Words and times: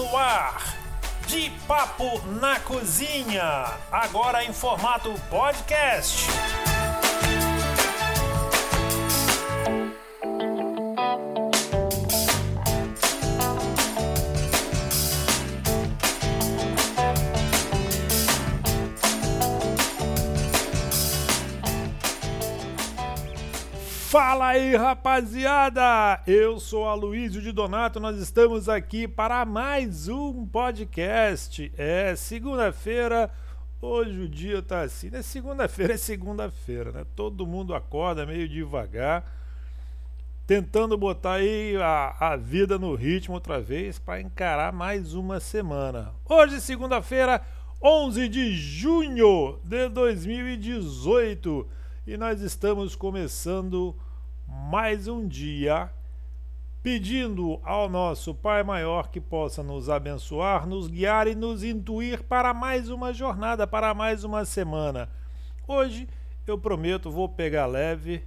no 0.00 0.16
ar. 0.16 0.78
De 1.26 1.50
Papo 1.68 2.20
na 2.40 2.58
Cozinha, 2.58 3.72
agora 3.92 4.42
em 4.44 4.52
formato 4.52 5.14
podcast. 5.28 6.26
Fala 24.10 24.48
aí, 24.48 24.74
rapaziada! 24.74 26.20
Eu 26.26 26.58
sou 26.58 26.84
Aloysio 26.84 27.40
de 27.40 27.52
Donato, 27.52 28.00
nós 28.00 28.18
estamos 28.18 28.68
aqui 28.68 29.06
para 29.06 29.44
mais 29.44 30.08
um 30.08 30.44
podcast. 30.44 31.72
É 31.78 32.16
segunda-feira, 32.16 33.30
hoje 33.80 34.22
o 34.22 34.28
dia 34.28 34.60
tá 34.62 34.80
assim, 34.80 35.10
né? 35.10 35.22
Segunda-feira 35.22 35.94
é 35.94 35.96
segunda-feira, 35.96 36.90
né? 36.90 37.06
Todo 37.14 37.46
mundo 37.46 37.72
acorda 37.72 38.26
meio 38.26 38.48
devagar, 38.48 39.24
tentando 40.44 40.98
botar 40.98 41.34
aí 41.34 41.76
a, 41.76 42.16
a 42.18 42.36
vida 42.36 42.80
no 42.80 42.96
ritmo 42.96 43.36
outra 43.36 43.60
vez 43.60 44.00
para 44.00 44.20
encarar 44.20 44.72
mais 44.72 45.14
uma 45.14 45.38
semana. 45.38 46.12
Hoje, 46.28 46.60
segunda-feira, 46.60 47.42
11 47.80 48.28
de 48.28 48.56
junho 48.56 49.60
de 49.62 49.88
2018 49.88 51.78
e 52.06 52.16
nós 52.16 52.40
estamos 52.40 52.96
começando 52.96 53.94
mais 54.48 55.06
um 55.06 55.28
dia 55.28 55.90
pedindo 56.82 57.60
ao 57.62 57.90
nosso 57.90 58.34
Pai 58.34 58.62
Maior 58.62 59.08
que 59.08 59.20
possa 59.20 59.62
nos 59.62 59.90
abençoar, 59.90 60.66
nos 60.66 60.88
guiar 60.88 61.28
e 61.28 61.34
nos 61.34 61.62
intuir 61.62 62.22
para 62.22 62.54
mais 62.54 62.88
uma 62.88 63.12
jornada, 63.12 63.66
para 63.66 63.92
mais 63.92 64.24
uma 64.24 64.46
semana. 64.46 65.10
Hoje 65.68 66.08
eu 66.46 66.56
prometo, 66.56 67.10
vou 67.10 67.28
pegar 67.28 67.66
leve, 67.66 68.24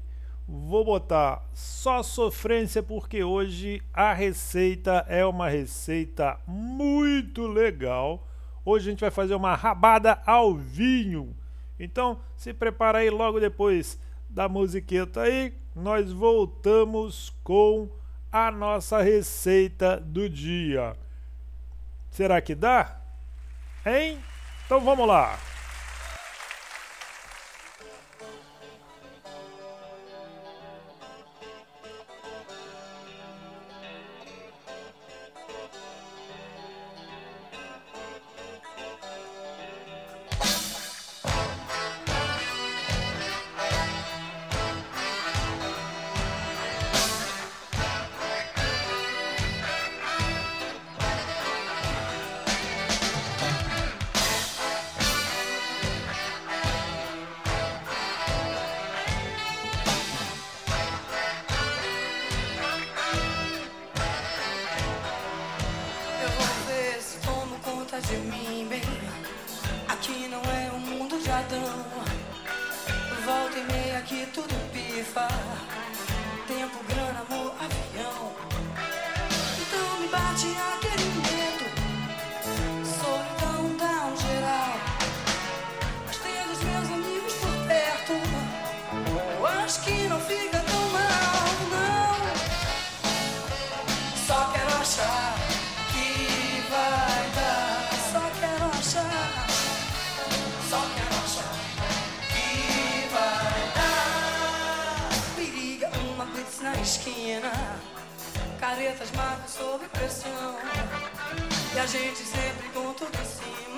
vou 0.47 0.85
botar 0.85 1.43
só 1.51 2.03
sofrência 2.03 2.83
porque 2.83 3.23
hoje 3.23 3.81
a 3.91 4.13
receita 4.13 5.03
é 5.09 5.25
uma 5.25 5.49
receita 5.49 6.39
muito 6.45 7.47
legal. 7.47 8.27
Hoje 8.63 8.87
a 8.87 8.91
gente 8.91 9.01
vai 9.01 9.11
fazer 9.11 9.33
uma 9.33 9.55
rabada 9.55 10.21
ao 10.27 10.53
vinho 10.53 11.35
então, 11.79 12.19
se 12.35 12.53
prepara 12.53 12.99
aí 12.99 13.09
logo 13.09 13.39
depois 13.39 13.99
da 14.29 14.47
musiqueta 14.47 15.21
aí, 15.21 15.53
nós 15.75 16.11
voltamos 16.11 17.35
com 17.43 17.89
a 18.31 18.51
nossa 18.51 19.01
receita 19.01 19.97
do 19.99 20.29
dia. 20.29 20.95
Será 22.09 22.41
que 22.41 22.55
dá? 22.55 22.99
Hein? 23.85 24.19
Então 24.65 24.81
vamos 24.81 25.07
lá. 25.07 25.37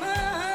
É, 0.01 0.54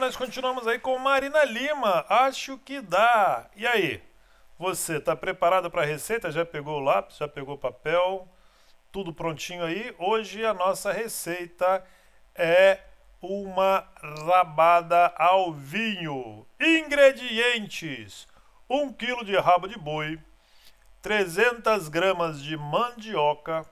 nós 0.00 0.16
continuamos 0.16 0.66
aí 0.66 0.78
com 0.78 0.98
Marina 0.98 1.44
Lima. 1.44 2.06
Acho 2.08 2.56
que 2.56 2.80
dá. 2.80 3.50
E 3.54 3.66
aí? 3.66 4.02
Você 4.58 4.96
está 4.96 5.14
preparado 5.14 5.70
para 5.70 5.82
a 5.82 5.84
receita? 5.84 6.32
Já 6.32 6.42
pegou 6.42 6.78
o 6.78 6.80
lápis? 6.80 7.18
Já 7.18 7.28
pegou 7.28 7.56
o 7.56 7.58
papel? 7.58 8.26
Tudo 8.90 9.12
prontinho 9.12 9.62
aí? 9.62 9.94
Hoje 9.98 10.42
a 10.42 10.54
nossa 10.54 10.90
receita 10.90 11.84
é 12.34 12.80
uma 13.20 13.86
rabada 14.26 15.12
ao 15.18 15.52
vinho. 15.52 16.46
Ingredientes: 16.58 18.26
1 18.70 18.94
kg 18.94 19.22
de 19.22 19.36
rabo 19.36 19.68
de 19.68 19.78
boi, 19.78 20.18
300 21.02 21.88
gramas 21.88 22.42
de 22.42 22.56
mandioca, 22.56 23.66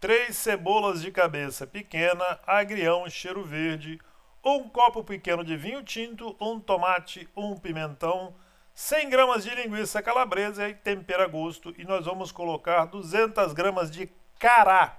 3 0.00 0.34
cebolas 0.34 1.02
de 1.02 1.12
cabeça 1.12 1.66
pequena, 1.66 2.40
agrião, 2.46 3.06
cheiro 3.10 3.44
verde, 3.44 4.00
um 4.46 4.68
copo 4.68 5.02
pequeno 5.02 5.42
de 5.42 5.56
vinho 5.56 5.82
tinto, 5.82 6.36
um 6.40 6.60
tomate, 6.60 7.28
um 7.36 7.56
pimentão, 7.56 8.32
100 8.72 9.10
gramas 9.10 9.42
de 9.42 9.52
linguiça 9.52 10.00
calabresa 10.00 10.68
e 10.68 10.74
tempera 10.74 11.24
a 11.24 11.26
gosto. 11.26 11.74
E 11.76 11.84
nós 11.84 12.04
vamos 12.04 12.30
colocar 12.30 12.84
200 12.84 13.52
gramas 13.52 13.90
de 13.90 14.08
cará. 14.38 14.98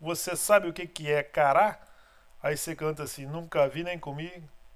Você 0.00 0.36
sabe 0.36 0.68
o 0.68 0.72
que, 0.72 0.86
que 0.86 1.10
é 1.10 1.24
cará? 1.24 1.80
Aí 2.40 2.56
você 2.56 2.76
canta 2.76 3.02
assim, 3.02 3.26
nunca 3.26 3.68
vi 3.68 3.82
nem 3.82 3.98
comi, 3.98 4.30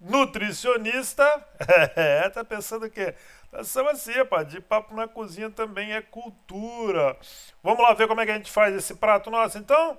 nutricionista, 0.00 1.24
é, 1.96 2.28
tá 2.28 2.44
pensando 2.44 2.90
que 2.90 3.14
nós 3.52 3.68
somos 3.68 3.92
assim, 3.92 4.24
pá, 4.26 4.42
de 4.42 4.60
papo 4.60 4.94
na 4.94 5.08
cozinha 5.08 5.48
também 5.50 5.92
é 5.92 6.02
cultura. 6.02 7.16
Vamos 7.62 7.82
lá 7.82 7.94
ver 7.94 8.06
como 8.06 8.20
é 8.20 8.26
que 8.26 8.32
a 8.32 8.36
gente 8.36 8.50
faz 8.50 8.74
esse 8.74 8.94
prato 8.94 9.30
nosso, 9.30 9.58
então? 9.58 9.98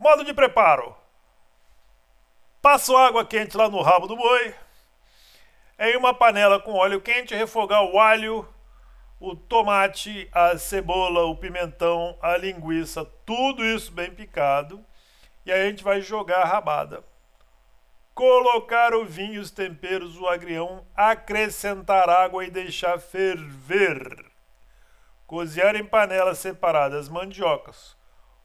Modo 0.00 0.24
de 0.24 0.34
preparo. 0.34 0.96
Passo 2.60 2.96
água 2.96 3.24
quente 3.24 3.56
lá 3.56 3.68
no 3.68 3.80
rabo 3.80 4.08
do 4.08 4.16
boi. 4.16 4.54
Em 5.78 5.96
uma 5.96 6.12
panela 6.12 6.58
com 6.58 6.72
óleo 6.72 7.00
quente, 7.00 7.34
refogar 7.34 7.84
o 7.84 8.00
alho, 8.00 8.48
o 9.20 9.36
tomate, 9.36 10.28
a 10.32 10.58
cebola, 10.58 11.26
o 11.26 11.36
pimentão, 11.36 12.18
a 12.20 12.36
linguiça, 12.36 13.04
tudo 13.24 13.64
isso 13.64 13.92
bem 13.92 14.10
picado. 14.10 14.84
E 15.46 15.52
aí 15.52 15.60
a 15.60 15.70
gente 15.70 15.84
vai 15.84 16.00
jogar 16.00 16.40
a 16.40 16.46
rabada 16.46 17.04
colocar 18.20 18.92
o 18.92 19.06
vinho, 19.06 19.40
os 19.40 19.50
temperos, 19.50 20.18
o 20.18 20.26
agrião, 20.26 20.84
acrescentar 20.94 22.10
água 22.10 22.44
e 22.44 22.50
deixar 22.50 23.00
ferver. 23.00 24.26
Cozinhar 25.26 25.74
em 25.74 25.86
panelas 25.86 26.36
separadas 26.36 27.08
mandiocas, 27.08 27.96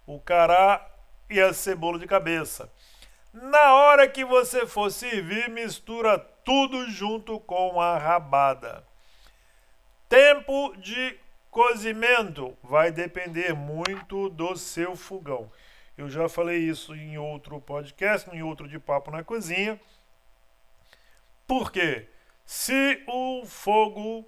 o 0.08 0.18
cará 0.18 0.95
e 1.30 1.40
a 1.42 1.54
cebola 1.54 2.00
de 2.00 2.08
cabeça. 2.08 2.72
Na 3.34 3.74
hora 3.74 4.08
que 4.08 4.24
você 4.24 4.66
for 4.66 4.90
servir, 4.92 5.50
mistura 5.50 6.18
tudo 6.18 6.90
junto 6.90 7.40
com 7.40 7.82
a 7.82 7.98
rabada. 7.98 8.86
Tempo 10.08 10.76
de 10.78 11.18
cozimento 11.52 12.56
vai 12.64 12.92
depender 12.92 13.54
muito 13.54 14.30
do 14.30 14.56
seu 14.56 14.96
fogão. 14.96 15.52
Eu 15.98 16.10
já 16.10 16.28
falei 16.28 16.60
isso 16.60 16.94
em 16.94 17.18
outro 17.18 17.60
podcast, 17.60 18.30
em 18.30 18.44
outro 18.44 18.68
de 18.68 18.78
Papo 18.78 19.12
na 19.12 19.24
Cozinha. 19.24 19.80
Porque 21.48 22.08
se 22.46 23.04
o 23.08 23.46
fogo, 23.46 24.26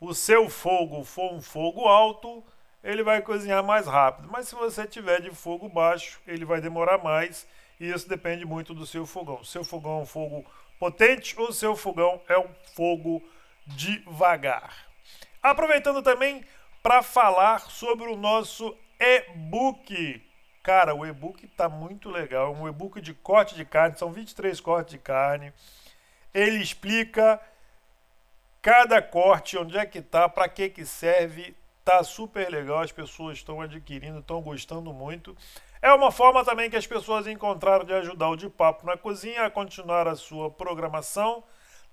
o 0.00 0.14
seu 0.14 0.48
fogo 0.48 1.04
for 1.04 1.32
um 1.32 1.42
fogo 1.42 1.86
alto, 1.86 2.42
ele 2.84 3.02
vai 3.02 3.20
cozinhar 3.20 3.64
mais 3.64 3.86
rápido. 3.86 4.28
Mas 4.30 4.46
se 4.46 4.54
você 4.54 4.86
tiver 4.86 5.20
de 5.20 5.30
fogo 5.30 5.68
baixo, 5.68 6.20
ele 6.26 6.44
vai 6.44 6.60
demorar 6.60 6.98
mais. 6.98 7.44
E 7.80 7.90
isso 7.90 8.08
depende 8.08 8.44
muito 8.44 8.72
do 8.72 8.86
seu 8.86 9.04
fogão. 9.04 9.42
Seu 9.42 9.64
fogão 9.64 9.98
é 9.98 10.02
um 10.02 10.06
fogo 10.06 10.44
potente 10.78 11.34
ou 11.40 11.52
seu 11.52 11.74
fogão 11.74 12.20
é 12.28 12.38
um 12.38 12.48
fogo 12.76 13.20
devagar. 13.66 14.86
Aproveitando 15.42 16.02
também 16.02 16.44
para 16.82 17.02
falar 17.02 17.60
sobre 17.62 18.06
o 18.06 18.16
nosso 18.16 18.76
e-book 19.00 20.22
Cara, 20.64 20.94
o 20.94 21.04
e-book 21.04 21.46
tá 21.48 21.68
muito 21.68 22.08
legal. 22.08 22.46
É 22.46 22.56
um 22.56 22.66
e-book 22.66 22.98
de 22.98 23.12
corte 23.12 23.54
de 23.54 23.66
carne, 23.66 23.98
são 23.98 24.10
23 24.10 24.58
cortes 24.60 24.92
de 24.92 24.98
carne. 24.98 25.52
Ele 26.32 26.56
explica 26.56 27.38
cada 28.62 29.02
corte, 29.02 29.58
onde 29.58 29.76
é 29.76 29.84
que 29.84 30.00
tá, 30.00 30.26
para 30.26 30.48
que 30.48 30.70
que 30.70 30.86
serve. 30.86 31.54
Tá 31.84 32.02
super 32.02 32.48
legal, 32.50 32.80
as 32.80 32.90
pessoas 32.90 33.36
estão 33.36 33.60
adquirindo, 33.60 34.20
estão 34.20 34.40
gostando 34.40 34.90
muito. 34.90 35.36
É 35.82 35.92
uma 35.92 36.10
forma 36.10 36.42
também 36.42 36.70
que 36.70 36.76
as 36.76 36.86
pessoas 36.86 37.26
encontraram 37.26 37.84
de 37.84 37.92
ajudar 37.92 38.30
o 38.30 38.36
De 38.36 38.48
Papo 38.48 38.86
na 38.86 38.96
Cozinha 38.96 39.44
a 39.44 39.50
continuar 39.50 40.08
a 40.08 40.16
sua 40.16 40.50
programação. 40.50 41.44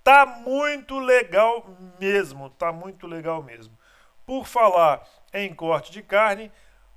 Tá 0.01 0.25
muito 0.25 0.97
legal 0.97 1.67
mesmo, 1.99 2.49
tá 2.51 2.71
muito 2.71 3.05
legal 3.05 3.43
mesmo. 3.43 3.77
Por 4.25 4.47
falar 4.47 5.05
em 5.33 5.53
corte 5.53 5.91
de 5.91 6.01
carne, 6.01 6.49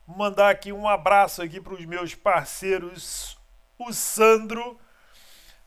mandar 0.07 0.51
aqui 0.51 0.73
um 0.73 0.87
abraço 0.89 1.43
aqui 1.43 1.61
para 1.61 1.75
os 1.75 1.85
meus 1.85 2.15
parceiros, 2.15 3.37
o 3.77 3.93
Sandro, 3.93 4.79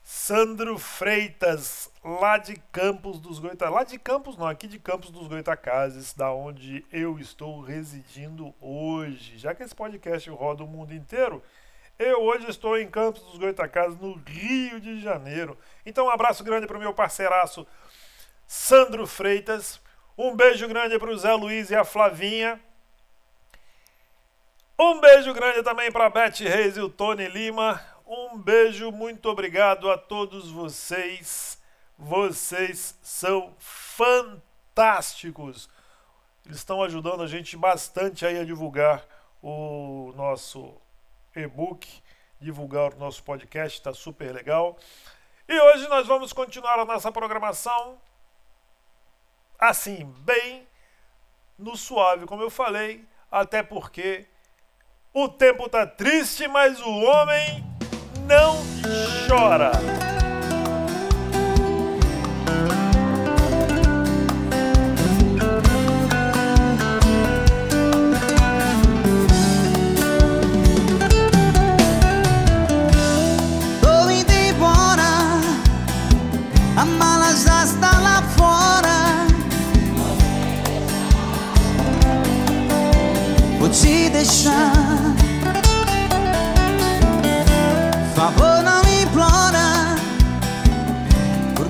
Sandro 0.09 0.77
Freitas, 0.77 1.91
lá 2.01 2.37
de 2.37 2.55
Campos 2.71 3.19
dos 3.19 3.39
Goitacazes, 3.39 3.75
lá 3.75 3.83
de 3.83 3.99
Campos 3.99 4.37
não, 4.37 4.47
aqui 4.47 4.65
de 4.65 4.79
Campos 4.79 5.11
dos 5.11 5.27
Goitacazes, 5.27 6.13
da 6.13 6.31
onde 6.31 6.85
eu 6.93 7.19
estou 7.19 7.59
residindo 7.59 8.55
hoje. 8.61 9.37
Já 9.37 9.53
que 9.53 9.63
esse 9.63 9.75
podcast 9.75 10.29
roda 10.29 10.63
o 10.63 10.67
mundo 10.67 10.93
inteiro, 10.93 11.43
eu 11.99 12.21
hoje 12.21 12.49
estou 12.49 12.77
em 12.77 12.89
Campos 12.89 13.21
dos 13.23 13.37
Goitacazes, 13.37 13.99
no 13.99 14.13
Rio 14.13 14.79
de 14.79 15.01
Janeiro. 15.01 15.57
Então 15.85 16.05
um 16.05 16.09
abraço 16.09 16.41
grande 16.41 16.67
para 16.67 16.77
o 16.77 16.79
meu 16.79 16.93
parceiraço 16.93 17.67
Sandro 18.47 19.05
Freitas, 19.05 19.77
um 20.17 20.33
beijo 20.33 20.69
grande 20.69 20.97
para 20.97 21.11
o 21.11 21.17
Zé 21.17 21.33
Luiz 21.33 21.69
e 21.69 21.75
a 21.75 21.83
Flavinha, 21.83 22.57
um 24.79 25.01
beijo 25.01 25.33
grande 25.33 25.63
também 25.63 25.91
para 25.91 26.09
Beth 26.09 26.39
Reis 26.39 26.77
e 26.77 26.79
o 26.79 26.87
Tony 26.87 27.27
Lima. 27.27 27.96
Um 28.37 28.39
beijo, 28.39 28.91
muito 28.91 29.27
obrigado 29.29 29.89
a 29.89 29.97
todos 29.97 30.51
vocês. 30.51 31.59
Vocês 31.97 32.95
são 33.01 33.55
fantásticos. 33.57 35.67
Eles 36.45 36.59
estão 36.59 36.83
ajudando 36.83 37.23
a 37.23 37.27
gente 37.27 37.57
bastante 37.57 38.27
aí 38.27 38.37
a 38.37 38.45
divulgar 38.45 39.03
o 39.41 40.13
nosso 40.15 40.79
e-book, 41.35 41.87
divulgar 42.39 42.93
o 42.93 42.99
nosso 42.99 43.23
podcast, 43.23 43.79
está 43.79 43.91
super 43.91 44.31
legal. 44.31 44.77
E 45.49 45.59
hoje 45.59 45.87
nós 45.87 46.05
vamos 46.05 46.31
continuar 46.31 46.77
a 46.77 46.85
nossa 46.85 47.11
programação 47.11 47.99
assim, 49.57 50.05
bem 50.19 50.67
no 51.57 51.75
suave, 51.75 52.27
como 52.27 52.43
eu 52.43 52.51
falei, 52.51 53.03
até 53.31 53.63
porque 53.63 54.27
o 55.11 55.27
tempo 55.27 55.67
tá 55.67 55.87
triste, 55.87 56.47
mas 56.47 56.79
o 56.79 57.01
homem 57.01 57.76
não 58.27 58.57
chora. 59.27 59.71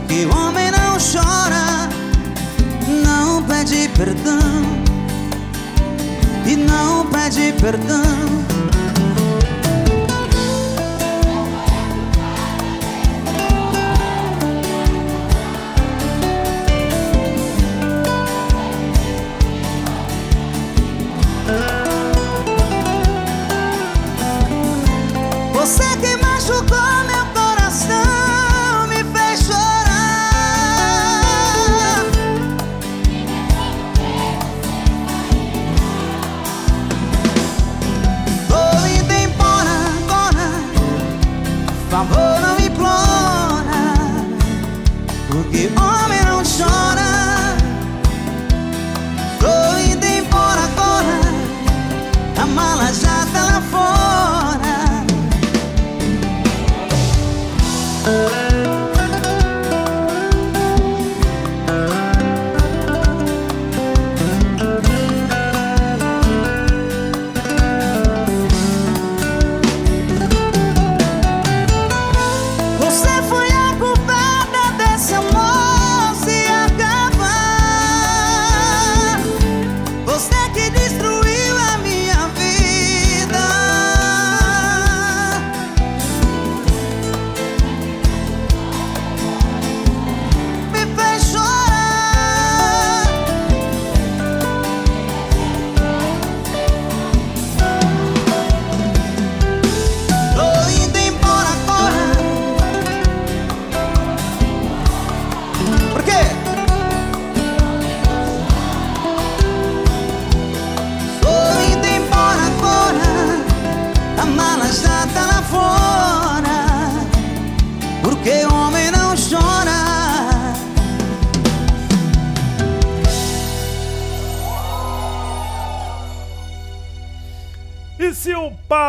O 0.10 0.36
homem 0.36 0.72
não 0.72 0.98
chora, 0.98 1.90
não 3.04 3.44
pede 3.44 3.90
perdão 3.90 4.64
e 6.46 6.56
não 6.56 7.06
pede 7.08 7.54
perdão. 7.60 8.57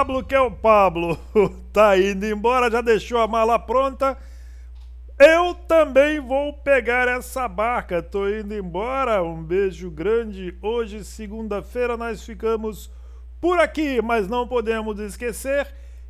Pablo, 0.08 0.24
que 0.24 0.34
é 0.34 0.40
o 0.40 0.50
Pablo, 0.50 1.18
tá 1.70 1.98
indo 1.98 2.24
embora, 2.24 2.70
já 2.70 2.80
deixou 2.80 3.18
a 3.18 3.28
mala 3.28 3.58
pronta, 3.58 4.16
eu 5.18 5.54
também 5.54 6.18
vou 6.18 6.54
pegar 6.54 7.06
essa 7.08 7.46
barca. 7.46 8.02
Tô 8.02 8.26
indo 8.26 8.54
embora. 8.54 9.22
Um 9.22 9.42
beijo 9.42 9.90
grande. 9.90 10.56
Hoje, 10.62 11.04
segunda-feira, 11.04 11.94
nós 11.98 12.22
ficamos 12.22 12.90
por 13.38 13.58
aqui, 13.58 14.00
mas 14.00 14.26
não 14.28 14.48
podemos 14.48 14.98
esquecer 14.98 15.66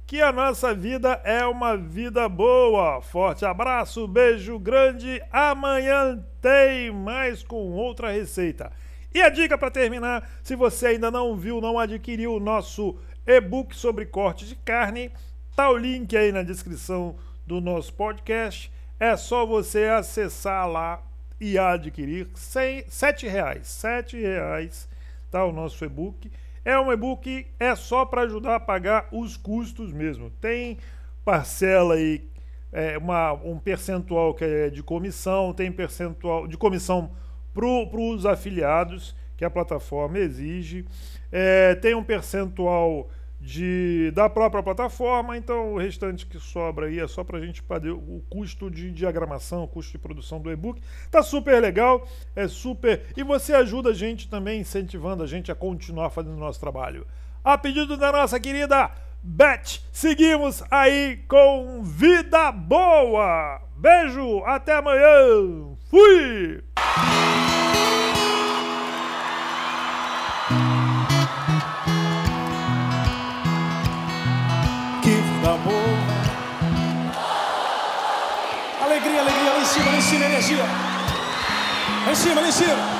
que 0.06 0.22
a 0.22 0.30
nossa 0.30 0.72
vida 0.72 1.20
é 1.24 1.44
uma 1.44 1.76
vida 1.76 2.28
boa. 2.28 3.02
Forte 3.02 3.44
abraço, 3.44 4.06
beijo 4.06 4.60
grande. 4.60 5.20
Amanhã 5.32 6.24
tem 6.40 6.92
mais 6.92 7.42
com 7.42 7.72
outra 7.72 8.12
receita. 8.12 8.70
E 9.12 9.22
a 9.22 9.30
dica 9.30 9.58
para 9.58 9.70
terminar, 9.70 10.30
se 10.42 10.54
você 10.54 10.88
ainda 10.88 11.10
não 11.10 11.34
viu, 11.34 11.60
não 11.60 11.78
adquiriu 11.78 12.34
o 12.34 12.40
nosso 12.40 12.96
e-book 13.28 13.76
sobre 13.76 14.06
corte 14.06 14.46
de 14.46 14.56
carne, 14.56 15.12
tá 15.54 15.70
o 15.70 15.76
link 15.76 16.16
aí 16.16 16.32
na 16.32 16.42
descrição 16.42 17.14
do 17.46 17.60
nosso 17.60 17.92
podcast. 17.92 18.72
É 18.98 19.14
só 19.18 19.44
você 19.44 19.84
acessar 19.84 20.66
lá 20.66 21.02
e 21.38 21.58
adquirir 21.58 22.26
R$ 22.26 22.84
sete 22.88 23.28
reais. 23.28 23.68
Sete 23.68 24.18
reais 24.18 24.88
tá 25.30 25.44
o 25.44 25.52
nosso 25.52 25.84
e-book. 25.84 26.32
É 26.64 26.80
um 26.80 26.90
e-book 26.90 27.46
é 27.60 27.76
só 27.76 28.06
para 28.06 28.22
ajudar 28.22 28.54
a 28.54 28.60
pagar 28.60 29.08
os 29.12 29.36
custos 29.36 29.92
mesmo. 29.92 30.30
Tem 30.40 30.78
parcela 31.22 31.96
aí 31.96 32.26
é, 32.72 32.96
uma, 32.96 33.34
um 33.34 33.58
percentual 33.58 34.32
que 34.32 34.44
é 34.44 34.70
de 34.70 34.82
comissão, 34.82 35.52
tem 35.52 35.70
percentual 35.70 36.48
de 36.48 36.56
comissão 36.56 37.12
para 37.52 37.66
os 37.66 38.24
afiliados 38.24 39.14
que 39.36 39.44
a 39.44 39.50
plataforma 39.50 40.18
exige, 40.18 40.84
é, 41.30 41.74
tem 41.76 41.94
um 41.94 42.02
percentual 42.02 43.08
de, 43.40 44.10
da 44.14 44.28
própria 44.28 44.62
plataforma, 44.62 45.36
então 45.36 45.74
o 45.74 45.78
restante 45.78 46.26
que 46.26 46.38
sobra 46.38 46.86
aí 46.86 46.98
é 46.98 47.06
só 47.06 47.22
para 47.22 47.38
a 47.38 47.40
gente 47.40 47.62
pagar 47.62 47.92
o 47.92 48.22
custo 48.28 48.70
de 48.70 48.90
diagramação, 48.90 49.64
o 49.64 49.68
custo 49.68 49.92
de 49.92 49.98
produção 49.98 50.40
do 50.40 50.50
e-book. 50.50 50.82
Tá 51.10 51.22
super 51.22 51.60
legal, 51.60 52.06
é 52.34 52.48
super. 52.48 53.06
E 53.16 53.22
você 53.22 53.54
ajuda 53.54 53.90
a 53.90 53.94
gente 53.94 54.28
também, 54.28 54.60
incentivando 54.60 55.22
a 55.22 55.26
gente 55.26 55.52
a 55.52 55.54
continuar 55.54 56.10
fazendo 56.10 56.36
o 56.36 56.40
nosso 56.40 56.58
trabalho. 56.58 57.06
A 57.44 57.56
pedido 57.56 57.96
da 57.96 58.10
nossa 58.10 58.40
querida 58.40 58.90
Beth, 59.22 59.80
seguimos 59.92 60.62
aí 60.70 61.18
com 61.28 61.82
Vida 61.82 62.52
Boa! 62.52 63.60
Beijo, 63.76 64.42
até 64.44 64.76
amanhã! 64.76 65.76
Fui! 65.88 66.62
Cima, 79.78 79.90
lá 79.90 79.96
em 79.96 80.00
cima, 80.00 80.24
energia. 80.24 80.64
Lá 82.04 82.12
em 82.12 82.14
cima, 82.14 82.40
lá 82.40 82.48
em 82.48 82.52
cima. 82.52 82.98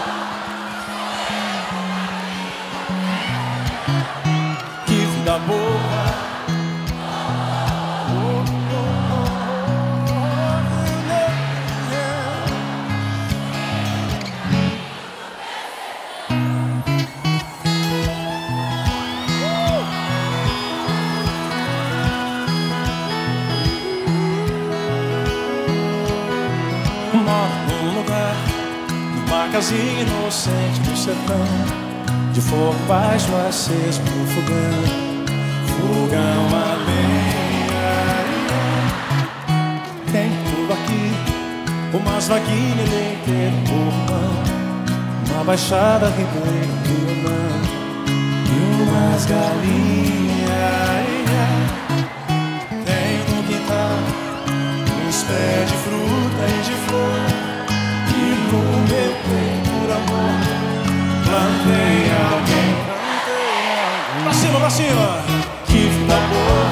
Sertão, 31.09 31.47
de 32.35 32.41
fogo 32.43 32.77
baixo 32.87 33.35
aceso 33.49 34.03
no 34.03 34.27
fogão, 34.27 34.85
fogão 35.67 36.47
a 36.53 36.77
lenha. 36.85 38.29
Tem 40.13 40.31
tudo 40.51 40.73
aqui, 40.75 41.13
umas 41.97 42.29
vaguinhas 42.29 42.91
leiteiro, 42.91 43.57
um 43.73 45.33
uma 45.33 45.45
baixada 45.45 46.11
ribeira, 46.11 46.75
violão 46.85 47.63
e 48.45 48.83
umas 48.83 49.25
galinhas. 49.25 50.19
Tem 52.85 53.19
no 53.35 53.43
quintal 53.45 53.99
uns 55.09 55.23
pés 55.23 55.69
de 55.71 55.77
fruta 55.77 56.45
e 56.49 56.63
de 56.63 56.75
flor 56.87 57.21
E 58.09 58.21
no 58.51 58.63
meu 58.89 59.13
peito, 59.25 59.69
por 59.71 59.91
amor 59.91 60.58
Plantei 61.39 62.11
alguém. 62.33 62.75
Alguém 63.15 64.25
Pra 64.25 64.33
cima, 64.33 64.59
pra 64.59 64.71
cima. 64.71 65.23
Que 65.67 65.79
vida 65.79 66.68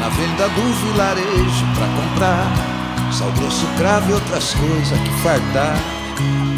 na 0.00 0.08
venda 0.08 0.48
do 0.48 0.74
vilarejo 0.84 1.66
pra 1.74 1.86
comprar 1.86 2.78
sal 3.12 3.30
grosso, 3.32 3.66
cravo 3.76 4.10
e 4.10 4.14
outras 4.14 4.54
coisas 4.54 4.98
que 5.00 5.10
fardar. 5.22 5.76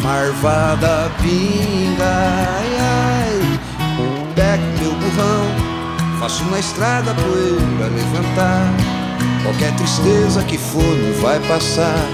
Marvada 0.03 1.11
pinga, 1.21 2.03
ai 2.03 2.77
ai. 2.79 3.59
Pego 4.35 4.63
meu 4.79 4.91
burrão, 4.93 6.19
faço 6.19 6.43
na 6.45 6.59
estrada 6.59 7.13
poeira 7.13 7.87
levantar. 7.93 8.73
Qualquer 9.43 9.73
tristeza 9.75 10.43
que 10.43 10.57
for 10.57 10.83
não 10.83 11.21
vai 11.21 11.39
passar. 11.41 12.05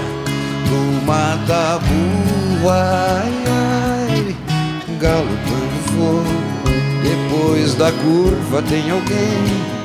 No 0.70 1.06
mata 1.06 1.78
burro, 1.80 2.70
ai 2.70 3.32
ai. 3.46 4.36
galopando 5.00 5.78
vou. 5.96 6.22
Depois 7.02 7.74
da 7.74 7.90
curva 7.92 8.62
tem 8.62 8.90
alguém 8.90 9.77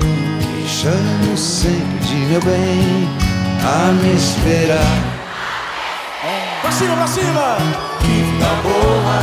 que 0.84 0.90
chama 0.90 1.38
sempre 1.38 2.06
de 2.06 2.16
meu 2.26 2.42
bem 2.42 3.10
a 3.64 3.92
me 3.94 4.16
esperar. 4.16 4.80
Pra 6.62 6.72
cima, 6.72 6.96
pra 6.96 7.08
cima! 7.08 7.58
Que 8.02 8.08
vida 8.08 8.50
boa, 8.64 9.20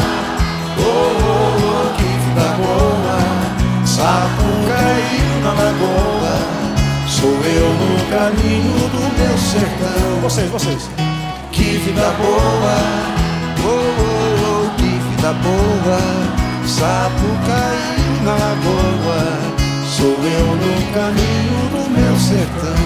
oh, 0.79 0.83
oh, 0.83 1.57
oh, 1.63 1.97
que 1.97 2.03
vida 2.03 2.49
boa. 2.57 3.19
Sapo 3.85 4.47
caído 4.69 5.37
na 5.45 5.53
lagoa. 5.53 6.35
Sou 7.07 7.31
eu 7.31 7.69
no 7.75 7.91
caminho 8.09 8.89
do 8.89 9.03
meu 9.19 9.37
sertão. 9.39 10.21
Vocês, 10.23 10.51
vocês. 10.51 10.91
Que 11.53 11.79
vida 11.79 12.11
boa, 12.19 12.77
oh, 13.63 13.69
oh, 13.69 14.65
oh, 14.65 14.77
que 14.77 14.85
vida 14.85 15.33
boa. 15.35 16.01
Sapo 16.67 17.27
caiu 17.47 18.25
na 18.25 18.33
lagoa. 18.33 19.60
Sou 20.01 20.09
eu 20.09 20.47
no 20.57 20.75
caminho 20.95 21.61
do 21.73 21.83
meu 21.91 22.17
sertão. 22.17 22.81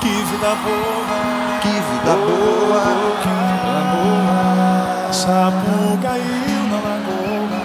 Que 0.00 0.08
vida 0.08 0.54
boa! 0.62 1.18
Que 1.60 1.74
vida 1.74 2.14
boa, 2.14 2.82
Que 3.20 3.34
vida 3.50 3.82
boa! 3.90 5.12
Sapo 5.12 5.98
caiu 6.00 6.62
na 6.70 6.78
lagoa. 6.86 7.62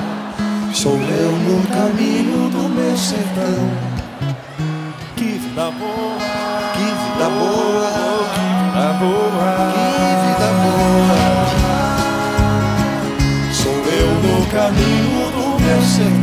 sou 0.74 0.94
eu 0.94 1.32
no 1.32 1.62
caminho 1.68 2.50
do 2.50 2.64
meu 2.70 2.98
sertão. 2.98 3.70
Que 5.16 5.38
vida 5.38 5.70
boa! 5.70 6.18
Que 6.74 6.86
vida 6.86 7.30
boa, 7.38 7.92
Que 8.34 8.42
vida 8.66 8.94
boa! 9.00 9.52
que 9.76 9.86
vida 10.26 10.50
boa. 10.64 11.22
Sou 13.54 13.78
eu 13.94 14.10
no 14.24 14.36
caminho 14.48 15.24
do 15.36 15.46
meu 15.64 15.82
sertão. 15.84 16.21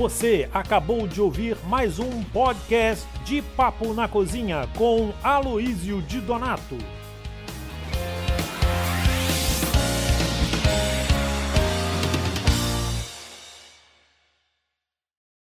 Você 0.00 0.48
acabou 0.54 1.06
de 1.06 1.20
ouvir 1.20 1.58
mais 1.66 1.98
um 1.98 2.24
podcast 2.24 3.06
de 3.22 3.42
Papo 3.42 3.92
na 3.92 4.08
Cozinha 4.08 4.66
com 4.74 5.12
Aloísio 5.22 6.00
de 6.00 6.22
Donato. 6.22 6.78